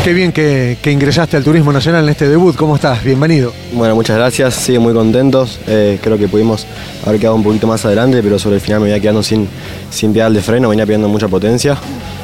Qué 0.03 0.13
bien 0.13 0.31
que, 0.31 0.77
que 0.81 0.91
ingresaste 0.91 1.35
al 1.35 1.43
Turismo 1.43 1.73
Nacional 1.73 2.03
en 2.05 2.09
este 2.09 2.27
debut. 2.27 2.55
¿Cómo 2.55 2.75
estás? 2.75 3.03
Bienvenido. 3.03 3.51
Bueno, 3.73 3.95
muchas 3.95 4.17
gracias, 4.17 4.53
sí, 4.55 4.79
muy 4.79 4.93
contentos. 4.93 5.59
Eh, 5.67 5.99
creo 6.01 6.17
que 6.17 6.27
pudimos 6.27 6.65
haber 7.05 7.19
quedado 7.19 7.35
un 7.35 7.43
poquito 7.43 7.67
más 7.67 7.83
adelante, 7.85 8.21
pero 8.23 8.39
sobre 8.39 8.55
el 8.55 8.61
final 8.61 8.79
me 8.79 8.85
venía 8.85 9.01
quedando 9.01 9.21
sin, 9.21 9.47
sin 9.89 10.13
pedal 10.13 10.33
de 10.33 10.41
freno, 10.41 10.69
venía 10.69 10.85
pidiendo 10.85 11.09
mucha 11.09 11.27
potencia. 11.27 11.77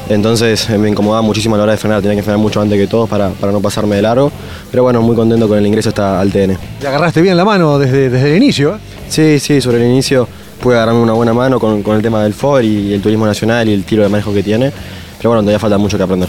Entonces 0.07 0.69
eh, 0.69 0.77
me 0.77 0.89
incomodaba 0.89 1.21
muchísimo 1.21 1.55
a 1.55 1.57
la 1.57 1.63
hora 1.65 1.71
de 1.73 1.77
frenar, 1.77 2.01
tenía 2.01 2.15
que 2.15 2.23
frenar 2.23 2.39
mucho 2.39 2.61
antes 2.61 2.79
que 2.79 2.87
todos 2.87 3.09
para, 3.09 3.29
para 3.29 3.51
no 3.51 3.59
pasarme 3.59 3.97
de 3.97 4.03
largo. 4.03 4.31
Pero 4.75 4.83
bueno, 4.83 5.01
muy 5.01 5.15
contento 5.15 5.47
con 5.47 5.57
el 5.57 5.65
ingreso 5.65 5.87
hasta 5.87 6.19
al 6.19 6.33
TN. 6.33 6.57
Te 6.81 6.87
agarraste 6.89 7.21
bien 7.21 7.37
la 7.37 7.45
mano 7.45 7.79
desde, 7.79 8.09
desde 8.09 8.35
el 8.35 8.43
inicio, 8.43 8.75
¿eh? 8.75 8.79
Sí, 9.07 9.39
sí, 9.39 9.61
sobre 9.61 9.77
el 9.77 9.89
inicio 9.89 10.27
pude 10.61 10.75
agarrarme 10.75 10.99
una 10.99 11.13
buena 11.13 11.33
mano 11.33 11.61
con, 11.61 11.81
con 11.81 11.95
el 11.95 12.01
tema 12.01 12.21
del 12.21 12.33
FOR 12.33 12.61
y 12.61 12.93
el 12.93 13.01
turismo 13.01 13.25
nacional 13.25 13.69
y 13.69 13.73
el 13.73 13.85
tiro 13.85 14.03
de 14.03 14.09
manejo 14.09 14.33
que 14.33 14.43
tiene. 14.43 14.73
Pero 15.17 15.29
bueno, 15.29 15.43
todavía 15.43 15.59
falta 15.59 15.77
mucho 15.77 15.95
que 15.95 16.03
aprender. 16.03 16.27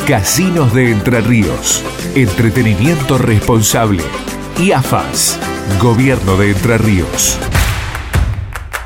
Casinos 0.07 0.73
de 0.73 0.89
Entre 0.89 1.19
Ríos. 1.19 1.83
Entretenimiento 2.15 3.17
responsable. 3.17 4.01
Y 4.57 4.71
AFAS. 4.71 5.37
Gobierno 5.81 6.37
de 6.37 6.51
Entre 6.51 6.77
Ríos. 6.77 7.37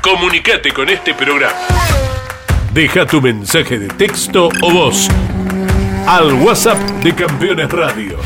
Comunicate 0.02 0.72
con 0.72 0.88
este 0.88 1.14
programa. 1.14 1.54
Deja 2.74 3.06
tu 3.06 3.22
mensaje 3.22 3.78
de 3.78 3.86
texto 3.86 4.48
o 4.62 4.70
voz 4.72 5.08
al 6.08 6.32
WhatsApp 6.42 6.80
de 7.04 7.14
Campeones 7.14 7.70
Radio. 7.70 8.18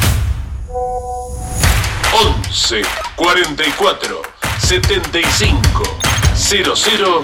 11 2.14 2.80
44 3.14 4.22
75 4.56 6.03
00 6.36 6.74
00 6.74 7.22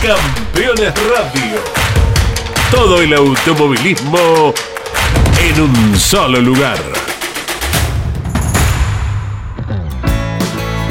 Campeones 0.00 0.94
Radio. 0.94 1.58
Todo 2.70 3.02
el 3.02 3.12
automovilismo 3.14 4.54
en 5.40 5.60
un 5.60 5.98
solo 5.98 6.40
lugar. 6.40 6.78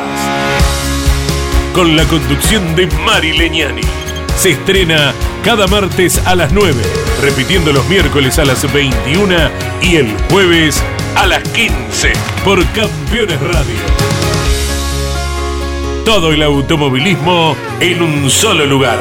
Con 1.73 1.95
la 1.95 2.03
conducción 2.05 2.75
de 2.75 2.87
Mari 2.87 3.37
Leñani. 3.37 4.00
Se 4.41 4.53
estrena 4.53 5.13
cada 5.45 5.67
martes 5.67 6.19
a 6.25 6.33
las 6.33 6.51
9, 6.51 6.73
repitiendo 7.21 7.71
los 7.71 7.87
miércoles 7.87 8.39
a 8.39 8.43
las 8.43 8.73
21 8.73 9.35
y 9.83 9.97
el 9.97 10.07
jueves 10.31 10.81
a 11.15 11.27
las 11.27 11.43
15 11.49 12.11
por 12.43 12.65
Campeones 12.71 13.39
Radio. 13.39 13.75
Todo 16.05 16.33
el 16.33 16.41
automovilismo 16.41 17.55
en 17.79 18.01
un 18.01 18.31
solo 18.31 18.65
lugar. 18.65 18.97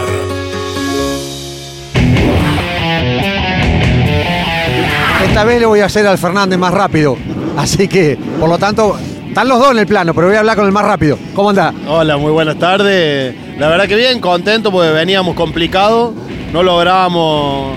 Esta 5.25 5.45
vez 5.45 5.59
le 5.59 5.65
voy 5.65 5.81
a 5.81 5.87
hacer 5.87 6.07
al 6.07 6.19
Fernández 6.19 6.59
más 6.59 6.75
rápido. 6.75 7.17
Así 7.57 7.89
que, 7.89 8.19
por 8.39 8.51
lo 8.51 8.59
tanto, 8.59 8.99
están 9.27 9.49
los 9.49 9.59
dos 9.59 9.71
en 9.71 9.79
el 9.79 9.87
plano, 9.87 10.13
pero 10.13 10.27
voy 10.27 10.37
a 10.37 10.41
hablar 10.41 10.57
con 10.59 10.67
el 10.67 10.73
más 10.73 10.85
rápido. 10.85 11.19
¿Cómo 11.35 11.49
anda? 11.49 11.73
Hola, 11.89 12.19
muy 12.19 12.31
buenas 12.31 12.59
tardes. 12.59 13.35
La 13.61 13.69
verdad 13.69 13.87
que 13.87 13.95
bien, 13.95 14.21
contento 14.21 14.73
porque 14.73 14.91
veníamos 14.91 15.35
complicados, 15.35 16.15
no 16.51 16.63
lográbamos 16.63 17.77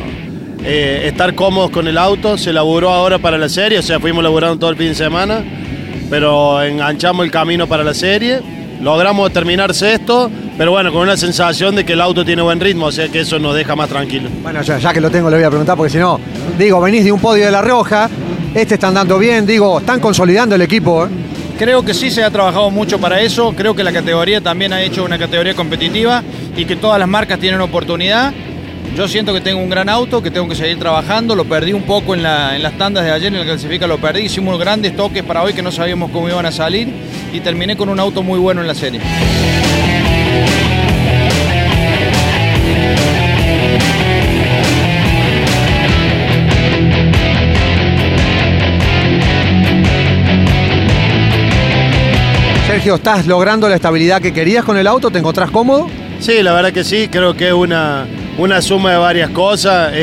eh, 0.64 1.10
estar 1.12 1.36
cómodos 1.36 1.72
con 1.72 1.90
el 1.90 1.98
auto, 1.98 2.38
se 2.38 2.54
laburó 2.54 2.90
ahora 2.90 3.20
para 3.20 3.38
la 3.38 3.50
serie, 3.50 3.80
o 3.80 3.82
sea, 3.82 4.00
fuimos 4.00 4.24
laburando 4.24 4.58
todo 4.58 4.70
el 4.70 4.78
fin 4.78 4.88
de 4.88 4.96
semana, 4.96 5.44
pero 6.10 6.64
enganchamos 6.64 7.26
el 7.26 7.32
camino 7.32 7.68
para 7.68 7.84
la 7.84 7.94
serie, 7.94 8.40
logramos 8.80 9.34
terminar 9.34 9.74
sexto, 9.74 10.32
pero 10.58 10.72
bueno, 10.72 10.94
con 10.94 11.02
una 11.02 11.18
sensación 11.18 11.76
de 11.76 11.84
que 11.84 11.92
el 11.92 12.02
auto 12.02 12.24
tiene 12.24 12.42
buen 12.42 12.62
ritmo, 12.62 12.86
o 12.86 12.92
sea 12.94 13.10
que 13.10 13.20
eso 13.20 13.38
nos 13.38 13.54
deja 13.54 13.76
más 13.76 13.90
tranquilos. 13.90 14.32
Bueno, 14.42 14.62
ya, 14.62 14.94
que 14.94 15.02
lo 15.02 15.12
tengo, 15.12 15.30
le 15.30 15.36
voy 15.36 15.46
a 15.46 15.50
preguntar, 15.50 15.76
porque 15.76 15.92
si 15.92 15.98
no, 15.98 16.18
digo, 16.58 16.80
venís 16.80 17.04
de 17.04 17.12
un 17.12 17.20
podio 17.20 17.44
de 17.44 17.52
La 17.52 17.62
Rioja, 17.62 18.10
este 18.56 18.76
está 18.76 18.88
andando 18.88 19.20
bien, 19.20 19.46
digo, 19.46 19.80
están 19.80 20.00
consolidando 20.00 20.56
el 20.56 20.62
equipo. 20.62 21.08
¿eh? 21.08 21.23
Creo 21.58 21.84
que 21.86 21.94
sí 21.94 22.10
se 22.12 22.24
ha 22.24 22.32
trabajado 22.32 22.70
mucho 22.72 23.00
para 23.00 23.22
eso, 23.22 23.54
creo 23.56 23.76
que 23.76 23.84
la 23.84 23.94
categoría 23.94 24.42
también 24.42 24.74
ha 24.74 24.82
hecho 24.82 25.04
una 25.04 25.18
categoría 25.18 25.54
competitiva 25.54 26.24
y 26.58 26.66
que 26.66 26.76
todas 26.76 27.00
las 27.00 27.08
marcas 27.08 27.40
tienen 27.40 27.62
oportunidad. 27.62 28.34
Yo 28.98 29.08
siento 29.08 29.34
que 29.34 29.40
tengo 29.42 29.60
un 29.62 29.70
gran 29.70 29.88
auto, 29.88 30.22
que 30.22 30.30
tengo 30.30 30.48
que 30.48 30.56
seguir 30.56 30.78
trabajando, 30.78 31.36
lo 31.36 31.46
perdí 31.46 31.72
un 31.74 31.84
poco 31.84 32.16
en, 32.16 32.24
la- 32.24 32.56
en 32.56 32.64
las 32.64 32.74
tandas 32.78 33.06
de 33.06 33.12
ayer, 33.12 33.32
en 33.34 33.40
la 33.40 33.46
clasifica 33.46 33.88
lo 33.88 33.98
perdí, 33.98 34.22
hicimos 34.24 34.60
grandes 34.60 34.96
toques 34.96 35.24
para 35.24 35.42
hoy 35.42 35.54
que 35.54 35.62
no 35.62 35.72
sabíamos 35.72 36.12
cómo 36.12 36.28
iban 36.28 36.46
a 36.46 36.52
salir 36.52 36.90
y 37.32 37.40
terminé 37.40 37.78
con 37.78 37.88
un 37.90 38.00
auto 38.00 38.24
muy 38.24 38.40
bueno 38.40 38.62
en 38.62 38.68
la 38.68 38.76
serie. 38.76 39.00
Sergio, 52.74 52.96
¿estás 52.96 53.28
logrando 53.28 53.70
la 53.70 53.76
estabilidad 53.76 54.20
que 54.20 54.34
querías 54.34 54.66
con 54.66 54.78
el 54.78 54.88
auto? 54.88 55.12
¿Te 55.12 55.20
encontrás 55.20 55.52
cómodo? 55.52 55.88
Sí, 56.20 56.42
la 56.42 56.54
verdad 56.54 56.74
que 56.74 56.84
sí, 56.84 57.08
creo 57.08 57.36
que 57.36 57.50
es 57.50 57.54
una, 57.54 58.08
una 58.40 58.64
suma 58.64 58.94
de 58.94 58.98
varias 58.98 59.30
cosas. 59.30 59.94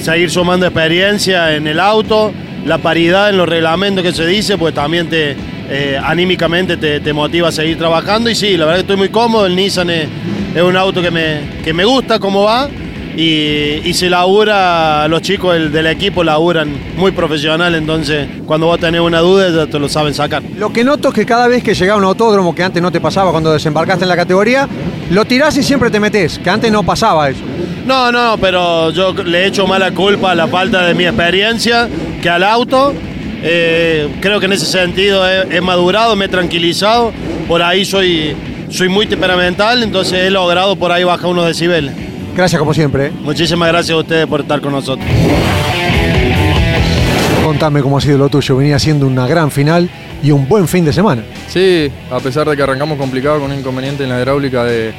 seguir 0.00 0.30
sumando 0.30 0.64
experiencia 0.64 1.54
en 1.54 1.66
el 1.66 1.78
auto, 1.78 2.32
la 2.64 2.78
paridad 2.78 3.28
en 3.28 3.36
los 3.36 3.46
reglamentos 3.46 4.02
que 4.02 4.12
se 4.14 4.24
dice, 4.24 4.56
pues 4.56 4.72
también 4.72 5.10
te 5.10 5.36
eh, 5.68 6.00
anímicamente 6.02 6.78
te, 6.78 6.98
te 6.98 7.12
motiva 7.12 7.48
a 7.48 7.52
seguir 7.52 7.76
trabajando. 7.76 8.30
Y 8.30 8.34
sí, 8.34 8.56
la 8.56 8.64
verdad 8.64 8.76
que 8.76 8.80
estoy 8.80 8.96
muy 8.96 9.10
cómodo. 9.10 9.44
El 9.44 9.54
Nissan 9.54 9.90
es, 9.90 10.08
es 10.54 10.62
un 10.62 10.78
auto 10.78 11.02
que 11.02 11.10
me, 11.10 11.40
que 11.62 11.74
me 11.74 11.84
gusta 11.84 12.18
cómo 12.18 12.44
va. 12.44 12.70
Y, 13.16 13.82
y 13.84 13.92
se 13.94 14.08
labura, 14.08 15.06
los 15.08 15.20
chicos 15.20 15.54
del, 15.54 15.72
del 15.72 15.86
equipo 15.88 16.22
laburan 16.22 16.72
muy 16.96 17.10
profesional, 17.10 17.74
entonces 17.74 18.28
cuando 18.46 18.66
vos 18.66 18.78
tenés 18.78 19.00
una 19.00 19.18
duda 19.18 19.50
ya 19.50 19.66
te 19.66 19.78
lo 19.78 19.88
saben 19.88 20.14
sacar. 20.14 20.42
Lo 20.56 20.72
que 20.72 20.84
noto 20.84 21.08
es 21.08 21.14
que 21.14 21.26
cada 21.26 21.48
vez 21.48 21.62
que 21.62 21.74
llegaba 21.74 21.98
un 21.98 22.04
autódromo, 22.04 22.54
que 22.54 22.62
antes 22.62 22.80
no 22.80 22.92
te 22.92 23.00
pasaba 23.00 23.32
cuando 23.32 23.52
desembarcaste 23.52 24.04
en 24.04 24.08
la 24.08 24.16
categoría, 24.16 24.68
lo 25.10 25.24
tirás 25.24 25.56
y 25.56 25.62
siempre 25.62 25.90
te 25.90 25.98
metés, 25.98 26.38
que 26.38 26.48
antes 26.50 26.70
no 26.70 26.82
pasaba 26.84 27.28
eso. 27.28 27.40
No, 27.84 28.12
no, 28.12 28.36
pero 28.40 28.90
yo 28.90 29.12
le 29.12 29.46
echo 29.46 29.66
mala 29.66 29.90
culpa 29.90 30.30
a 30.30 30.34
la 30.34 30.46
falta 30.46 30.86
de 30.86 30.94
mi 30.94 31.04
experiencia 31.04 31.88
que 32.22 32.28
al 32.30 32.44
auto. 32.44 32.94
Eh, 33.42 34.08
creo 34.20 34.38
que 34.38 34.46
en 34.46 34.52
ese 34.52 34.66
sentido 34.66 35.28
he, 35.28 35.56
he 35.56 35.60
madurado, 35.60 36.14
me 36.14 36.26
he 36.26 36.28
tranquilizado. 36.28 37.12
Por 37.48 37.62
ahí 37.62 37.84
soy, 37.84 38.36
soy 38.68 38.88
muy 38.88 39.06
temperamental, 39.06 39.82
entonces 39.82 40.26
he 40.26 40.30
logrado 40.30 40.76
por 40.76 40.92
ahí 40.92 41.02
bajar 41.04 41.30
unos 41.30 41.46
decibeles. 41.46 41.92
Gracias 42.40 42.58
como 42.58 42.72
siempre. 42.72 43.08
¿eh? 43.08 43.12
Muchísimas 43.22 43.68
gracias 43.68 43.94
a 43.94 44.00
ustedes 44.00 44.26
por 44.26 44.40
estar 44.40 44.62
con 44.62 44.72
nosotros. 44.72 45.06
Contame 47.44 47.82
cómo 47.82 47.98
ha 47.98 48.00
sido 48.00 48.16
lo 48.16 48.30
tuyo. 48.30 48.56
Venía 48.56 48.78
siendo 48.78 49.06
una 49.06 49.26
gran 49.26 49.50
final 49.50 49.90
y 50.22 50.30
un 50.30 50.48
buen 50.48 50.66
fin 50.66 50.82
de 50.86 50.92
semana. 50.94 51.22
Sí, 51.48 51.92
a 52.10 52.18
pesar 52.18 52.48
de 52.48 52.56
que 52.56 52.62
arrancamos 52.62 52.96
complicado 52.96 53.40
con 53.40 53.50
un 53.52 53.58
inconveniente 53.58 54.04
en 54.04 54.08
la 54.08 54.18
hidráulica 54.20 54.64
de- 54.64 54.94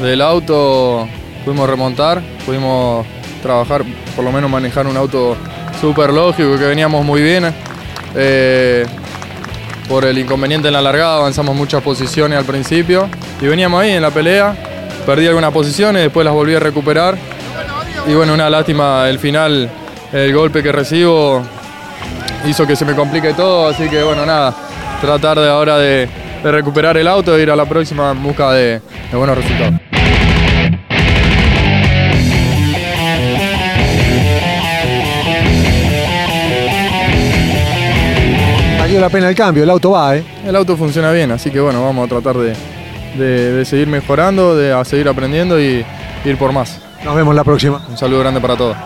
del 0.00 0.22
auto, 0.22 1.08
pudimos 1.44 1.68
remontar, 1.68 2.22
pudimos 2.46 3.04
trabajar, 3.42 3.82
por 4.14 4.24
lo 4.24 4.30
menos 4.30 4.48
manejar 4.48 4.86
un 4.86 4.96
auto 4.96 5.36
súper 5.80 6.12
lógico, 6.12 6.56
que 6.58 6.64
veníamos 6.64 7.04
muy 7.04 7.20
bien. 7.22 7.52
Eh, 8.14 8.86
por 9.88 10.04
el 10.04 10.16
inconveniente 10.16 10.68
en 10.68 10.74
la 10.74 10.80
largada 10.82 11.16
avanzamos 11.16 11.56
muchas 11.56 11.82
posiciones 11.82 12.38
al 12.38 12.44
principio 12.44 13.08
y 13.40 13.46
veníamos 13.46 13.82
ahí 13.82 13.90
en 13.90 14.02
la 14.02 14.12
pelea. 14.12 14.54
Perdí 15.06 15.26
algunas 15.26 15.52
posiciones, 15.52 16.02
después 16.02 16.24
las 16.24 16.34
volví 16.34 16.54
a 16.54 16.60
recuperar. 16.60 17.16
Y 18.06 18.14
bueno, 18.14 18.34
una 18.34 18.48
lástima 18.48 19.08
el 19.08 19.18
final, 19.18 19.68
el 20.12 20.34
golpe 20.34 20.62
que 20.62 20.72
recibo 20.72 21.42
hizo 22.46 22.66
que 22.66 22.76
se 22.76 22.84
me 22.84 22.94
complique 22.94 23.34
todo, 23.34 23.68
así 23.68 23.88
que 23.88 24.02
bueno, 24.02 24.24
nada, 24.24 24.54
tratar 25.00 25.38
de 25.38 25.48
ahora 25.48 25.78
de, 25.78 26.08
recuperar 26.42 26.96
el 26.96 27.08
auto 27.08 27.36
e 27.36 27.42
ir 27.42 27.50
a 27.50 27.56
la 27.56 27.66
próxima 27.66 28.12
en 28.12 28.22
busca 28.22 28.52
de, 28.52 28.80
de 29.10 29.16
buenos 29.16 29.36
resultados. 29.36 29.74
Valió 38.78 39.00
la 39.00 39.10
pena 39.10 39.28
el 39.28 39.34
cambio, 39.34 39.64
el 39.64 39.70
auto 39.70 39.90
va, 39.90 40.16
¿eh? 40.16 40.24
El 40.46 40.56
auto 40.56 40.76
funciona 40.76 41.12
bien, 41.12 41.30
así 41.30 41.50
que 41.50 41.60
bueno, 41.60 41.84
vamos 41.84 42.06
a 42.06 42.08
tratar 42.08 42.36
de, 42.38 42.54
de- 43.16 43.52
de 43.52 43.64
seguir 43.64 43.86
mejorando, 43.88 44.56
de 44.56 44.72
a 44.72 44.84
seguir 44.84 45.08
aprendiendo 45.08 45.60
y 45.60 45.84
ir 46.24 46.36
por 46.36 46.52
más. 46.52 46.78
Nos 47.04 47.14
vemos 47.14 47.34
la 47.34 47.44
próxima. 47.44 47.80
Un 47.88 47.96
saludo 47.96 48.20
grande 48.20 48.40
para 48.40 48.56
todos. 48.56 48.76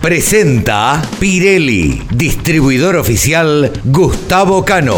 Presenta 0.00 1.00
Pirelli, 1.18 2.02
distribuidor 2.10 2.96
oficial 2.96 3.70
Gustavo 3.84 4.64
Cano. 4.64 4.96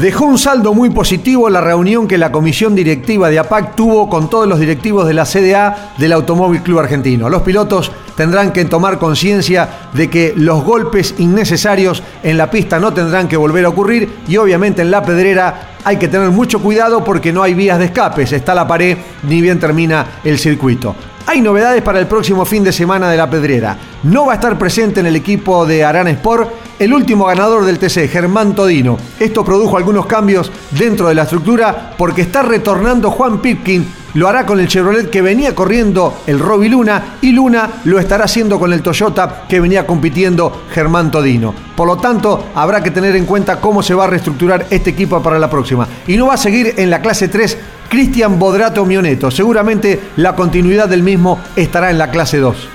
Dejó 0.00 0.24
un 0.24 0.38
saldo 0.38 0.72
muy 0.72 0.90
positivo 0.90 1.50
la 1.50 1.60
reunión 1.60 2.08
que 2.08 2.16
la 2.16 2.32
comisión 2.32 2.74
directiva 2.74 3.28
de 3.28 3.38
APAC 3.38 3.76
tuvo 3.76 4.08
con 4.08 4.30
todos 4.30 4.48
los 4.48 4.58
directivos 4.58 5.06
de 5.06 5.12
la 5.14 5.26
CDA 5.26 5.92
del 5.98 6.12
Automóvil 6.14 6.62
Club 6.62 6.78
Argentino. 6.80 7.28
Los 7.28 7.42
pilotos 7.42 7.92
tendrán 8.20 8.52
que 8.52 8.66
tomar 8.66 8.98
conciencia 8.98 9.66
de 9.94 10.10
que 10.10 10.34
los 10.36 10.62
golpes 10.62 11.14
innecesarios 11.16 12.02
en 12.22 12.36
la 12.36 12.50
pista 12.50 12.78
no 12.78 12.92
tendrán 12.92 13.28
que 13.28 13.36
volver 13.38 13.64
a 13.64 13.70
ocurrir 13.70 14.10
y 14.28 14.36
obviamente 14.36 14.82
en 14.82 14.90
la 14.90 15.02
pedrera 15.02 15.70
hay 15.82 15.96
que 15.96 16.06
tener 16.06 16.28
mucho 16.28 16.60
cuidado 16.60 17.02
porque 17.02 17.32
no 17.32 17.42
hay 17.42 17.54
vías 17.54 17.78
de 17.78 17.86
escapes, 17.86 18.30
está 18.34 18.54
la 18.54 18.68
pared 18.68 18.98
ni 19.22 19.40
bien 19.40 19.58
termina 19.58 20.20
el 20.22 20.38
circuito. 20.38 20.94
Hay 21.26 21.40
novedades 21.40 21.80
para 21.80 21.98
el 21.98 22.06
próximo 22.06 22.44
fin 22.44 22.62
de 22.62 22.72
semana 22.72 23.10
de 23.10 23.16
la 23.16 23.30
Pedrera. 23.30 23.78
No 24.02 24.26
va 24.26 24.32
a 24.32 24.34
estar 24.34 24.58
presente 24.58 25.00
en 25.00 25.06
el 25.06 25.16
equipo 25.16 25.64
de 25.64 25.84
Arana 25.84 26.10
Sport 26.10 26.50
el 26.78 26.92
último 26.92 27.26
ganador 27.26 27.64
del 27.64 27.78
TC, 27.78 28.08
Germán 28.10 28.54
Todino. 28.54 28.98
Esto 29.18 29.44
produjo 29.44 29.78
algunos 29.78 30.06
cambios 30.06 30.50
dentro 30.72 31.08
de 31.08 31.14
la 31.14 31.22
estructura 31.22 31.94
porque 31.96 32.22
está 32.22 32.42
retornando 32.42 33.10
Juan 33.10 33.38
Pipkin. 33.38 33.99
Lo 34.14 34.28
hará 34.28 34.44
con 34.44 34.58
el 34.58 34.66
Chevrolet 34.66 35.08
que 35.08 35.22
venía 35.22 35.54
corriendo 35.54 36.22
el 36.26 36.40
Roby 36.40 36.68
Luna 36.68 37.18
y 37.20 37.30
Luna 37.30 37.68
lo 37.84 38.00
estará 38.00 38.24
haciendo 38.24 38.58
con 38.58 38.72
el 38.72 38.82
Toyota 38.82 39.44
que 39.48 39.60
venía 39.60 39.86
compitiendo 39.86 40.64
Germán 40.72 41.12
Todino. 41.12 41.54
Por 41.76 41.86
lo 41.86 41.96
tanto, 41.96 42.46
habrá 42.54 42.82
que 42.82 42.90
tener 42.90 43.14
en 43.14 43.24
cuenta 43.24 43.60
cómo 43.60 43.82
se 43.82 43.94
va 43.94 44.04
a 44.04 44.08
reestructurar 44.08 44.66
este 44.70 44.90
equipo 44.90 45.22
para 45.22 45.38
la 45.38 45.48
próxima. 45.48 45.86
Y 46.08 46.16
no 46.16 46.26
va 46.26 46.34
a 46.34 46.38
seguir 46.38 46.74
en 46.76 46.90
la 46.90 47.00
clase 47.00 47.28
3 47.28 47.56
Cristian 47.88 48.38
Bodrato 48.38 48.84
Mioneto. 48.84 49.30
Seguramente 49.30 50.00
la 50.16 50.34
continuidad 50.34 50.88
del 50.88 51.04
mismo 51.04 51.38
estará 51.54 51.90
en 51.90 51.98
la 51.98 52.10
clase 52.10 52.38
2. 52.38 52.68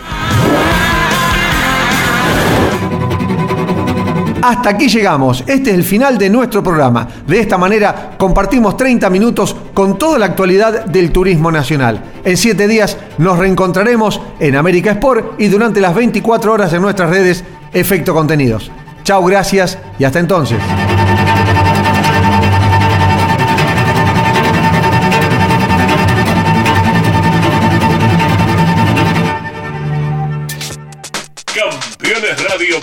Hasta 4.45 4.69
aquí 4.69 4.87
llegamos. 4.87 5.43
Este 5.47 5.71
es 5.71 5.75
el 5.75 5.83
final 5.83 6.19
de 6.19 6.29
nuestro 6.29 6.61
programa. 6.61 7.07
De 7.25 7.39
esta 7.39 7.57
manera 7.57 8.11
compartimos 8.15 8.77
30 8.77 9.09
minutos 9.09 9.55
con 9.73 9.97
toda 9.97 10.19
la 10.19 10.27
actualidad 10.27 10.85
del 10.85 11.11
turismo 11.11 11.51
nacional. 11.51 11.99
En 12.23 12.37
7 12.37 12.67
días 12.67 12.95
nos 13.17 13.39
reencontraremos 13.39 14.21
en 14.39 14.55
América 14.55 14.91
Sport 14.91 15.41
y 15.41 15.47
durante 15.47 15.81
las 15.81 15.95
24 15.95 16.53
horas 16.53 16.71
en 16.73 16.83
nuestras 16.83 17.09
redes 17.09 17.43
Efecto 17.73 18.13
Contenidos. 18.13 18.69
Chao, 19.03 19.25
gracias 19.25 19.79
y 19.97 20.03
hasta 20.03 20.19
entonces. 20.19 20.59